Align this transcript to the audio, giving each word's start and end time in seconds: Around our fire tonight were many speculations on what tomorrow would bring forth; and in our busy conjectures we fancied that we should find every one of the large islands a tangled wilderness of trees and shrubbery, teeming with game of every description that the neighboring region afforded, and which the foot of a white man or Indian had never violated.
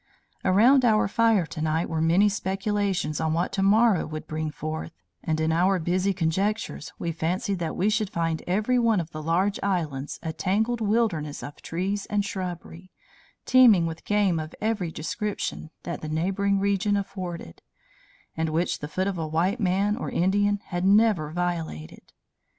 Around 0.43 0.83
our 0.83 1.07
fire 1.07 1.45
tonight 1.45 1.87
were 1.87 2.01
many 2.01 2.27
speculations 2.27 3.21
on 3.21 3.33
what 3.33 3.51
tomorrow 3.53 4.07
would 4.07 4.25
bring 4.25 4.49
forth; 4.49 4.93
and 5.23 5.39
in 5.39 5.51
our 5.51 5.77
busy 5.77 6.11
conjectures 6.11 6.91
we 6.97 7.11
fancied 7.11 7.59
that 7.59 7.75
we 7.75 7.87
should 7.87 8.09
find 8.09 8.41
every 8.47 8.79
one 8.79 8.99
of 8.99 9.11
the 9.11 9.21
large 9.21 9.59
islands 9.61 10.17
a 10.23 10.33
tangled 10.33 10.81
wilderness 10.81 11.43
of 11.43 11.61
trees 11.61 12.07
and 12.07 12.25
shrubbery, 12.25 12.89
teeming 13.45 13.85
with 13.85 14.03
game 14.03 14.39
of 14.39 14.55
every 14.59 14.89
description 14.91 15.69
that 15.83 16.01
the 16.01 16.09
neighboring 16.09 16.57
region 16.59 16.97
afforded, 16.97 17.61
and 18.35 18.49
which 18.49 18.79
the 18.79 18.87
foot 18.87 19.07
of 19.07 19.19
a 19.19 19.27
white 19.27 19.59
man 19.59 19.95
or 19.95 20.09
Indian 20.09 20.59
had 20.65 20.83
never 20.83 21.29
violated. 21.29 22.11